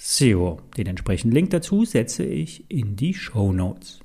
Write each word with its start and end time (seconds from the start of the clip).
SEO. 0.00 0.60
Den 0.76 0.86
entsprechenden 0.86 1.34
Link 1.34 1.50
dazu 1.50 1.84
setze 1.84 2.24
ich 2.24 2.64
in 2.68 2.96
die 2.96 3.14
Show 3.14 3.52
Notes. 3.52 4.00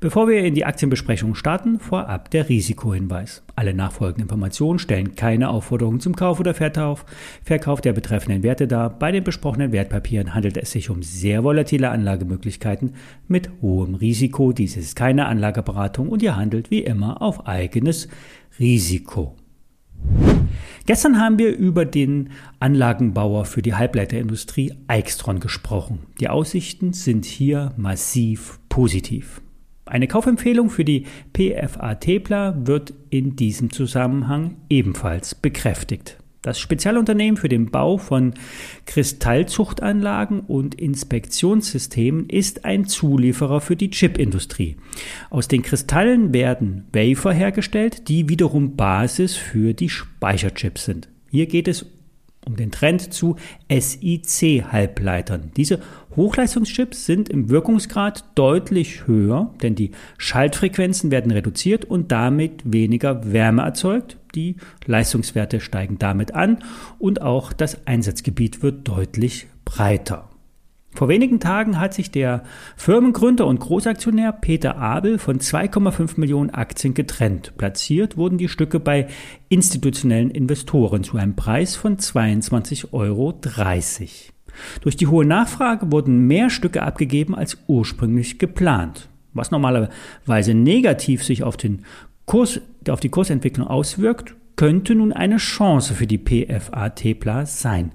Bevor 0.00 0.28
wir 0.28 0.44
in 0.44 0.54
die 0.54 0.66
Aktienbesprechung 0.66 1.34
starten, 1.34 1.78
vorab 1.78 2.30
der 2.30 2.48
Risikohinweis. 2.48 3.42
Alle 3.56 3.72
nachfolgenden 3.72 4.24
Informationen 4.24 4.78
stellen 4.78 5.14
keine 5.14 5.48
Aufforderung 5.48 6.00
zum 6.00 6.16
Kauf 6.16 6.40
oder 6.40 6.52
Verkauf, 6.52 7.06
Verkauf 7.42 7.80
der 7.80 7.92
betreffenden 7.92 8.42
Werte 8.42 8.66
dar. 8.66 8.90
Bei 8.90 9.12
den 9.12 9.24
besprochenen 9.24 9.72
Wertpapieren 9.72 10.34
handelt 10.34 10.56
es 10.56 10.72
sich 10.72 10.90
um 10.90 11.02
sehr 11.02 11.44
volatile 11.44 11.90
Anlagemöglichkeiten 11.90 12.94
mit 13.28 13.48
hohem 13.62 13.94
Risiko. 13.94 14.52
Dies 14.52 14.76
ist 14.76 14.96
keine 14.96 15.26
Anlageberatung 15.26 16.08
und 16.08 16.22
ihr 16.22 16.36
handelt 16.36 16.70
wie 16.70 16.82
immer 16.82 17.22
auf 17.22 17.46
eigenes 17.46 18.08
Risiko. 18.58 19.36
Gestern 20.86 21.18
haben 21.18 21.38
wir 21.38 21.56
über 21.56 21.86
den 21.86 22.30
Anlagenbauer 22.60 23.46
für 23.46 23.62
die 23.62 23.74
Halbleiterindustrie 23.74 24.74
Eichstron 24.86 25.40
gesprochen. 25.40 26.00
Die 26.20 26.28
Aussichten 26.28 26.92
sind 26.92 27.24
hier 27.24 27.72
massiv 27.76 28.60
positiv. 28.68 29.40
Eine 29.86 30.08
Kaufempfehlung 30.08 30.68
für 30.68 30.84
die 30.84 31.06
PFA 31.32 31.94
Tepla 31.94 32.66
wird 32.66 32.92
in 33.08 33.36
diesem 33.36 33.70
Zusammenhang 33.70 34.56
ebenfalls 34.68 35.34
bekräftigt. 35.34 36.18
Das 36.44 36.60
Spezialunternehmen 36.60 37.38
für 37.38 37.48
den 37.48 37.70
Bau 37.70 37.96
von 37.96 38.34
Kristallzuchtanlagen 38.84 40.40
und 40.40 40.74
Inspektionssystemen 40.74 42.28
ist 42.28 42.66
ein 42.66 42.84
Zulieferer 42.84 43.62
für 43.62 43.76
die 43.76 43.88
Chipindustrie. 43.88 44.76
Aus 45.30 45.48
den 45.48 45.62
Kristallen 45.62 46.34
werden 46.34 46.84
Wafer 46.92 47.32
hergestellt, 47.32 48.08
die 48.08 48.28
wiederum 48.28 48.76
Basis 48.76 49.36
für 49.36 49.72
die 49.72 49.88
Speicherchips 49.88 50.84
sind. 50.84 51.08
Hier 51.30 51.46
geht 51.46 51.66
es 51.66 51.86
um 52.44 52.56
den 52.56 52.70
Trend 52.70 53.14
zu 53.14 53.36
SiC-Halbleitern. 53.70 55.50
Diese 55.56 55.80
Hochleistungschips 56.14 57.06
sind 57.06 57.30
im 57.30 57.48
Wirkungsgrad 57.48 58.22
deutlich 58.34 59.06
höher, 59.06 59.54
denn 59.62 59.76
die 59.76 59.92
Schaltfrequenzen 60.18 61.10
werden 61.10 61.32
reduziert 61.32 61.86
und 61.86 62.12
damit 62.12 62.70
weniger 62.70 63.32
Wärme 63.32 63.62
erzeugt. 63.62 64.18
Die 64.34 64.56
Leistungswerte 64.86 65.60
steigen 65.60 65.98
damit 65.98 66.34
an 66.34 66.58
und 66.98 67.22
auch 67.22 67.52
das 67.52 67.86
Einsatzgebiet 67.86 68.62
wird 68.62 68.86
deutlich 68.88 69.46
breiter. 69.64 70.28
Vor 70.94 71.08
wenigen 71.08 71.40
Tagen 71.40 71.80
hat 71.80 71.92
sich 71.92 72.12
der 72.12 72.44
Firmengründer 72.76 73.46
und 73.46 73.58
Großaktionär 73.58 74.30
Peter 74.30 74.76
Abel 74.76 75.18
von 75.18 75.40
2,5 75.40 76.20
Millionen 76.20 76.50
Aktien 76.50 76.94
getrennt. 76.94 77.54
Platziert 77.58 78.16
wurden 78.16 78.38
die 78.38 78.48
Stücke 78.48 78.78
bei 78.78 79.08
institutionellen 79.48 80.30
Investoren 80.30 81.02
zu 81.02 81.16
einem 81.16 81.34
Preis 81.34 81.74
von 81.74 81.96
22,30 81.96 82.92
Euro. 82.92 83.34
Durch 84.82 84.96
die 84.96 85.08
hohe 85.08 85.24
Nachfrage 85.24 85.90
wurden 85.90 86.28
mehr 86.28 86.48
Stücke 86.48 86.82
abgegeben 86.82 87.34
als 87.34 87.58
ursprünglich 87.66 88.38
geplant. 88.38 89.08
Was 89.32 89.50
normalerweise 89.50 90.54
negativ 90.54 91.24
sich 91.24 91.42
auf, 91.42 91.56
den 91.56 91.84
Kurs, 92.26 92.60
auf 92.88 93.00
die 93.00 93.10
Kursentwicklung 93.10 93.66
auswirkt, 93.66 94.34
könnte 94.56 94.94
nun 94.94 95.12
eine 95.12 95.36
Chance 95.36 95.94
für 95.94 96.06
die 96.06 96.18
PFA 96.18 96.90
Tepla 96.90 97.46
sein. 97.46 97.92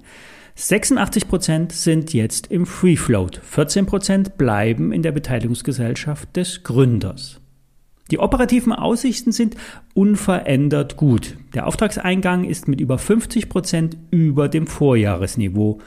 86% 0.56 1.72
sind 1.72 2.12
jetzt 2.12 2.48
im 2.48 2.66
Free 2.66 2.96
Float, 2.96 3.40
14% 3.40 4.36
bleiben 4.36 4.92
in 4.92 5.02
der 5.02 5.12
Beteiligungsgesellschaft 5.12 6.36
des 6.36 6.62
Gründers. 6.64 7.40
Die 8.10 8.18
operativen 8.18 8.72
Aussichten 8.72 9.30
sind 9.30 9.56
unverändert 9.94 10.96
gut. 10.96 11.36
Der 11.54 11.66
Auftragseingang 11.66 12.44
ist 12.44 12.66
mit 12.66 12.80
über 12.80 12.96
50% 12.96 13.96
über 14.10 14.48
dem 14.48 14.66
Vorjahresniveau. 14.66 15.78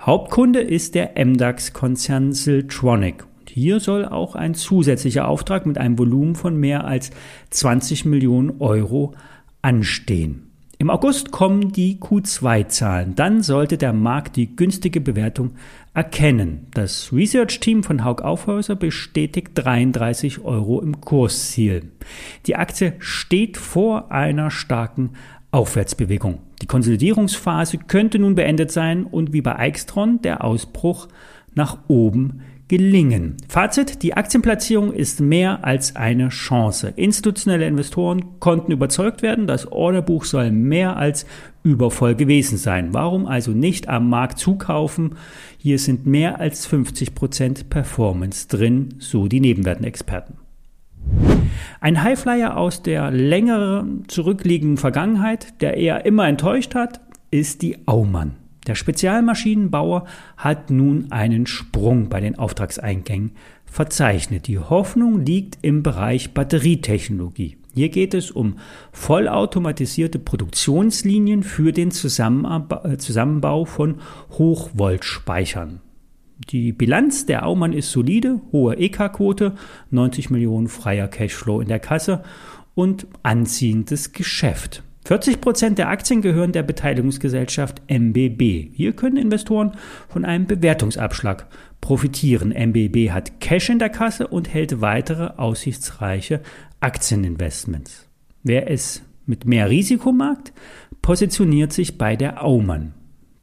Hauptkunde 0.00 0.60
ist 0.60 0.94
der 0.94 1.12
MDAX-Konzern 1.16 2.32
Siltronic. 2.32 3.24
Hier 3.50 3.80
soll 3.80 4.06
auch 4.06 4.34
ein 4.34 4.54
zusätzlicher 4.54 5.28
Auftrag 5.28 5.66
mit 5.66 5.78
einem 5.78 5.98
Volumen 5.98 6.34
von 6.34 6.56
mehr 6.56 6.84
als 6.84 7.10
20 7.50 8.04
Millionen 8.04 8.60
Euro 8.60 9.14
anstehen. 9.62 10.46
Im 10.80 10.88
August 10.88 11.30
kommen 11.30 11.72
die 11.72 11.98
Q2-Zahlen. 11.98 13.14
Dann 13.14 13.42
sollte 13.42 13.76
der 13.76 13.92
Markt 13.92 14.36
die 14.36 14.56
günstige 14.56 15.02
Bewertung 15.02 15.50
erkennen. 15.92 16.68
Das 16.72 17.12
Research-Team 17.12 17.82
von 17.82 18.02
Haug 18.02 18.22
Aufhäuser 18.22 18.76
bestätigt 18.76 19.50
33 19.56 20.42
Euro 20.42 20.80
im 20.80 21.02
Kursziel. 21.02 21.90
Die 22.46 22.56
Aktie 22.56 22.94
steht 22.98 23.58
vor 23.58 24.10
einer 24.10 24.50
starken 24.50 25.10
Aufwärtsbewegung. 25.50 26.38
Die 26.62 26.66
Konsolidierungsphase 26.66 27.76
könnte 27.76 28.18
nun 28.18 28.34
beendet 28.34 28.70
sein 28.70 29.04
und 29.04 29.34
wie 29.34 29.42
bei 29.42 29.58
Eichstron 29.58 30.22
der 30.22 30.44
Ausbruch 30.44 31.08
nach 31.54 31.76
oben 31.88 32.40
gelingen. 32.70 33.36
Fazit, 33.48 34.04
die 34.04 34.14
Aktienplatzierung 34.14 34.92
ist 34.92 35.20
mehr 35.20 35.64
als 35.64 35.96
eine 35.96 36.28
Chance. 36.28 36.92
Institutionelle 36.94 37.66
Investoren 37.66 38.38
konnten 38.38 38.70
überzeugt 38.70 39.22
werden, 39.22 39.48
das 39.48 39.72
Orderbuch 39.72 40.24
soll 40.24 40.52
mehr 40.52 40.96
als 40.96 41.26
übervoll 41.64 42.14
gewesen 42.14 42.58
sein. 42.58 42.94
Warum 42.94 43.26
also 43.26 43.50
nicht 43.50 43.88
am 43.88 44.08
Markt 44.08 44.38
zukaufen? 44.38 45.16
Hier 45.58 45.80
sind 45.80 46.06
mehr 46.06 46.38
als 46.38 46.70
50% 46.70 47.68
Performance 47.68 48.46
drin, 48.46 48.94
so 49.00 49.26
die 49.26 49.40
Nebenwertenexperten. 49.40 50.36
Ein 51.80 52.04
Highflyer 52.04 52.56
aus 52.56 52.84
der 52.84 53.10
längeren 53.10 54.04
zurückliegenden 54.06 54.76
Vergangenheit, 54.76 55.60
der 55.60 55.76
eher 55.76 56.06
immer 56.06 56.28
enttäuscht 56.28 56.76
hat, 56.76 57.00
ist 57.32 57.62
die 57.62 57.88
Aumann. 57.88 58.36
Der 58.66 58.74
Spezialmaschinenbauer 58.74 60.06
hat 60.36 60.70
nun 60.70 61.10
einen 61.10 61.46
Sprung 61.46 62.08
bei 62.08 62.20
den 62.20 62.38
Auftragseingängen 62.38 63.32
verzeichnet. 63.64 64.46
Die 64.48 64.58
Hoffnung 64.58 65.24
liegt 65.24 65.58
im 65.62 65.82
Bereich 65.82 66.34
Batterietechnologie. 66.34 67.56
Hier 67.74 67.88
geht 67.88 68.14
es 68.14 68.30
um 68.30 68.56
vollautomatisierte 68.92 70.18
Produktionslinien 70.18 71.42
für 71.42 71.72
den 71.72 71.88
äh, 71.88 72.96
Zusammenbau 72.98 73.64
von 73.64 73.96
Hochvoltspeichern. 74.32 75.80
Die 76.48 76.72
Bilanz 76.72 77.26
der 77.26 77.46
Aumann 77.46 77.72
ist 77.72 77.92
solide, 77.92 78.40
hohe 78.50 78.76
EK-Quote, 78.76 79.54
90 79.90 80.30
Millionen 80.30 80.68
freier 80.68 81.06
Cashflow 81.06 81.60
in 81.60 81.68
der 81.68 81.80
Kasse 81.80 82.24
und 82.74 83.06
anziehendes 83.22 84.12
Geschäft. 84.12 84.82
40 85.10 85.40
Prozent 85.40 85.76
der 85.76 85.88
Aktien 85.88 86.22
gehören 86.22 86.52
der 86.52 86.62
Beteiligungsgesellschaft 86.62 87.82
MBB. 87.88 88.70
Hier 88.72 88.92
können 88.92 89.16
Investoren 89.16 89.72
von 90.08 90.24
einem 90.24 90.46
Bewertungsabschlag 90.46 91.48
profitieren. 91.80 92.50
MBB 92.50 93.10
hat 93.10 93.40
Cash 93.40 93.70
in 93.70 93.80
der 93.80 93.88
Kasse 93.88 94.28
und 94.28 94.54
hält 94.54 94.80
weitere 94.80 95.32
aussichtsreiche 95.36 96.42
Aktieninvestments. 96.78 98.06
Wer 98.44 98.70
es 98.70 99.02
mit 99.26 99.46
mehr 99.46 99.68
Risiko 99.68 100.12
mag, 100.12 100.52
positioniert 101.02 101.72
sich 101.72 101.98
bei 101.98 102.14
der 102.14 102.44
Aumann. 102.44 102.94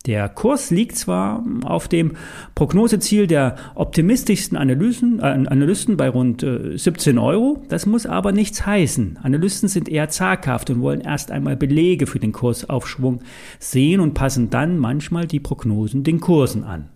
Der 0.08 0.30
Kurs 0.30 0.72
liegt 0.72 0.98
zwar 0.98 1.44
auf 1.66 1.90
dem 1.90 2.14
Prognoseziel 2.56 3.28
der 3.28 3.58
optimistischsten 3.76 4.58
Analysen, 4.58 5.20
äh, 5.20 5.24
Analysten 5.24 5.98
bei 5.98 6.08
rund 6.08 6.44
äh, 6.44 6.78
17 6.78 7.18
Euro, 7.18 7.62
das 7.68 7.86
muss 7.86 8.06
aber 8.06 8.32
nichts 8.32 8.66
heißen. 8.66 9.20
Analysten 9.22 9.68
sind 9.68 9.90
eher 9.90 10.08
zaghaft 10.08 10.70
und 10.70 10.80
wollen 10.80 11.02
erst 11.02 11.30
einmal 11.30 11.58
Belege 11.58 12.08
für 12.08 12.20
den 12.20 12.32
Kursaufschwung 12.32 13.20
sehen 13.60 14.00
und 14.00 14.14
passen 14.14 14.50
dann 14.50 14.78
manchmal 14.78 15.28
die 15.28 15.42
Prognosen 15.42 16.06
den 16.06 16.22
Kursen 16.22 16.64
an. 16.64 16.88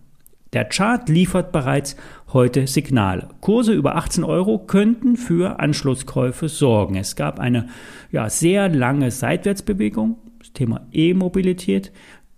Der 0.53 0.65
Chart 0.65 1.07
liefert 1.09 1.51
bereits 1.51 1.97
heute 2.31 2.65
Signale. 2.65 3.27
Kurse 3.41 3.73
über 3.73 3.97
18 3.97 4.23
Euro 4.23 4.57
könnten 4.59 5.17
für 5.17 5.59
Anschlusskäufe 5.59 6.47
sorgen. 6.47 6.95
Es 6.95 7.17
gab 7.17 7.41
eine 7.41 7.67
ja, 8.09 8.29
sehr 8.29 8.69
lange 8.69 9.11
Seitwärtsbewegung. 9.11 10.17
Das 10.39 10.53
Thema 10.53 10.87
E-Mobilität 10.91 11.91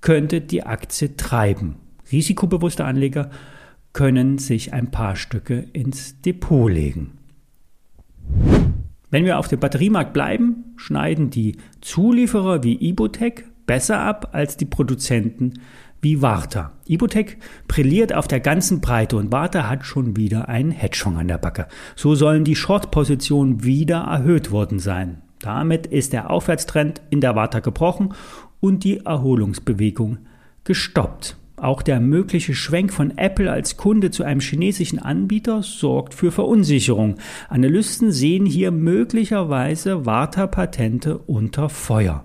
könnte 0.04 0.42
die 0.42 0.64
Aktie 0.64 1.16
treiben. 1.16 1.78
Risikobewusste 2.12 2.86
Anleger 2.86 3.32
können 3.94 4.38
sich 4.38 4.74
ein 4.74 4.92
paar 4.92 5.16
Stücke 5.16 5.66
ins 5.72 6.22
Depot 6.22 6.70
legen. 6.70 7.18
Wenn 9.10 9.26
wir 9.26 9.40
auf 9.40 9.48
dem 9.48 9.60
Batteriemarkt 9.60 10.12
bleiben, 10.12 10.74
schneiden 10.76 11.30
die 11.30 11.56
Zulieferer 11.82 12.64
wie 12.64 12.76
Ibotec 12.76 13.46
besser 13.66 14.00
ab 14.00 14.30
als 14.34 14.58
die 14.58 14.66
Produzenten 14.66 15.62
wie 16.02 16.22
Warta. 16.22 16.74
Ibotec 16.86 17.38
brilliert 17.70 18.14
auf 18.14 18.28
der 18.28 18.42
ganzen 18.42 18.82
Breite 18.82 19.16
und 19.16 19.32
Warta 19.32 19.70
hat 19.70 19.86
schon 19.86 20.18
wieder 20.18 20.50
einen 20.50 20.72
Hedgefonds 20.72 21.22
an 21.22 21.30
der 21.30 21.38
Backe. 21.38 21.68
So 21.96 22.14
sollen 22.14 22.44
die 22.44 22.58
Short-Positionen 22.58 23.64
wieder 23.64 24.00
erhöht 24.00 24.52
worden 24.52 24.80
sein. 24.80 25.22
Damit 25.40 25.88
ist 25.88 26.12
der 26.12 26.30
Aufwärtstrend 26.30 27.02
in 27.10 27.22
der 27.22 27.36
Warta 27.36 27.62
gebrochen 27.62 28.14
und 28.64 28.86
die 28.86 29.06
Erholungsbewegung 29.06 30.20
gestoppt. 30.64 31.36
Auch 31.58 31.82
der 31.82 32.00
mögliche 32.00 32.56
Schwenk 32.56 32.94
von 32.94 33.18
Apple 33.18 33.52
als 33.52 33.76
Kunde 33.76 34.10
zu 34.10 34.24
einem 34.24 34.40
chinesischen 34.40 35.00
Anbieter 35.00 35.64
sorgt 35.64 36.14
für 36.14 36.32
Verunsicherung. 36.32 37.18
Analysten 37.50 38.14
sehen 38.14 38.46
hier 38.46 38.72
möglicherweise 38.72 40.06
Warta-Patente 40.06 41.18
unter 41.18 41.68
Feuer. 41.68 42.24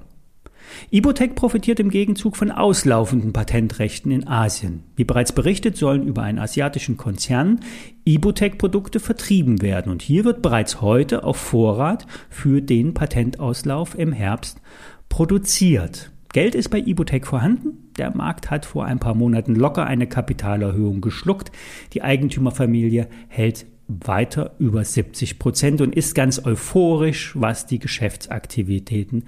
Ibotec 0.92 1.34
profitiert 1.34 1.80
im 1.80 1.90
Gegenzug 1.90 2.36
von 2.36 2.52
auslaufenden 2.52 3.32
Patentrechten 3.32 4.12
in 4.12 4.28
Asien. 4.28 4.84
Wie 4.94 5.04
bereits 5.04 5.32
berichtet, 5.32 5.76
sollen 5.76 6.06
über 6.06 6.22
einen 6.22 6.38
asiatischen 6.38 6.96
Konzern 6.96 7.58
Ibotec-Produkte 8.04 9.00
vertrieben 9.00 9.60
werden 9.60 9.90
und 9.90 10.02
hier 10.02 10.24
wird 10.24 10.40
bereits 10.40 10.82
heute 10.82 11.24
auf 11.24 11.36
Vorrat 11.36 12.06
für 12.30 12.62
den 12.62 12.94
Patentauslauf 12.94 13.98
im 13.98 14.12
Herbst 14.12 14.60
produziert. 15.08 16.12
Geld 16.32 16.54
ist 16.54 16.68
bei 16.68 16.78
Ibotec 16.78 17.26
vorhanden. 17.26 17.90
Der 17.96 18.14
Markt 18.14 18.50
hat 18.50 18.66
vor 18.66 18.84
ein 18.84 18.98
paar 18.98 19.14
Monaten 19.14 19.54
locker 19.54 19.86
eine 19.86 20.06
Kapitalerhöhung 20.06 21.00
geschluckt. 21.00 21.50
Die 21.94 22.02
Eigentümerfamilie 22.02 23.08
hält 23.28 23.66
weiter 23.88 24.54
über 24.58 24.84
70 24.84 25.38
Prozent 25.38 25.80
und 25.80 25.94
ist 25.94 26.14
ganz 26.14 26.44
euphorisch, 26.44 27.32
was 27.34 27.66
die 27.66 27.78
Geschäftsaktivitäten 27.78 29.24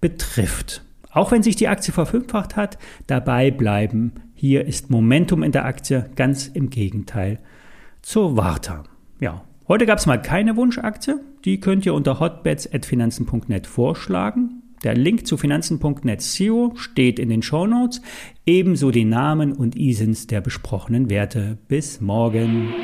betrifft. 0.00 0.84
Auch 1.10 1.30
wenn 1.30 1.42
sich 1.42 1.56
die 1.56 1.68
Aktie 1.68 1.92
verfünffacht 1.92 2.56
hat, 2.56 2.78
dabei 3.06 3.50
bleiben. 3.50 4.12
Hier 4.34 4.66
ist 4.66 4.90
Momentum 4.90 5.42
in 5.42 5.52
der 5.52 5.64
Aktie 5.64 6.10
ganz 6.16 6.46
im 6.48 6.68
Gegenteil 6.70 7.38
zur 8.02 8.36
Warta. 8.36 8.84
Ja, 9.20 9.44
heute 9.68 9.86
gab 9.86 9.98
es 9.98 10.06
mal 10.06 10.20
keine 10.20 10.56
Wunschaktie. 10.56 11.20
Die 11.44 11.60
könnt 11.60 11.86
ihr 11.86 11.94
unter 11.94 12.20
hotbets.finanzen.net 12.20 13.66
vorschlagen. 13.66 14.61
Der 14.84 14.94
Link 14.94 15.26
zu 15.26 15.36
finanzen.net 15.36 16.20
SEO 16.20 16.72
steht 16.76 17.18
in 17.18 17.28
den 17.28 17.42
Show 17.42 17.66
Notes, 17.66 18.02
ebenso 18.46 18.90
die 18.90 19.04
Namen 19.04 19.52
und 19.52 19.76
ISINs 19.76 20.26
der 20.26 20.40
besprochenen 20.40 21.08
Werte. 21.08 21.58
Bis 21.68 22.00
morgen. 22.00 22.74